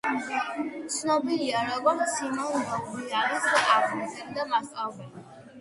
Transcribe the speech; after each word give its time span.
ცნობილია 0.93 1.59
როგორც 1.67 2.15
სიმონ 2.15 2.65
ბოლივარის 2.71 3.47
აღმზრდელი 3.75 4.35
და 4.41 4.49
მასწავლებელი. 4.55 5.33